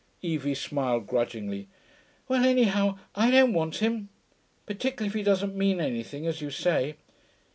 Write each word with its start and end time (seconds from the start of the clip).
Evie 0.23 0.55
smiled 0.55 1.05
grudgingly. 1.05 1.67
'Well, 2.27 2.43
anyhow 2.43 2.97
I 3.13 3.29
don't 3.29 3.53
want 3.53 3.83
him. 3.83 4.09
Particularly 4.65 5.09
if 5.09 5.13
he 5.13 5.21
doesn't 5.21 5.53
mean 5.55 5.79
anything, 5.79 6.25
as 6.25 6.41
you 6.41 6.49
say.... 6.49 6.95